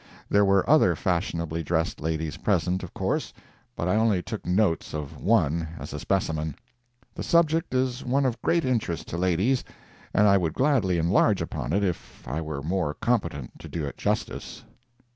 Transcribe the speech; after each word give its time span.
There 0.31 0.43
were 0.43 0.67
other 0.67 0.95
fashionably 0.95 1.61
dressed 1.61 2.01
ladies 2.01 2.37
present, 2.37 2.81
of 2.81 2.91
course, 2.91 3.31
but 3.75 3.87
I 3.87 3.95
only 3.97 4.23
took 4.23 4.47
notes 4.47 4.95
of 4.95 5.21
one, 5.21 5.67
as 5.77 5.93
a 5.93 5.99
specimen. 5.99 6.55
The 7.13 7.21
subject 7.21 7.75
is 7.75 8.03
one 8.03 8.25
of 8.25 8.41
great 8.41 8.65
interest 8.65 9.07
to 9.09 9.17
ladies, 9.19 9.63
and 10.11 10.27
I 10.27 10.37
would 10.37 10.55
gladly 10.55 10.97
enlarge 10.97 11.39
upon 11.39 11.71
it 11.71 11.83
if 11.83 12.27
I 12.27 12.41
were 12.41 12.63
more 12.63 12.95
competent 12.95 13.59
to 13.59 13.69
do 13.69 13.85
it 13.85 13.95
justice. 13.95 14.63